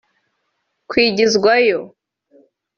kwigizwayo 0.89 1.81